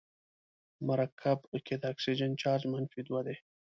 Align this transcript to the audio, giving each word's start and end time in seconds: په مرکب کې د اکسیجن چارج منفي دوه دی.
په 0.75 0.81
مرکب 0.87 1.39
کې 1.65 1.75
د 1.81 1.83
اکسیجن 1.93 2.31
چارج 2.41 2.63
منفي 2.73 3.01
دوه 3.07 3.21
دی. 3.27 3.35